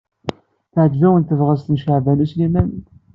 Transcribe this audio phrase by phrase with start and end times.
[0.73, 2.71] Teɛjeb-awen tebɣest n Caɛban U Sliman.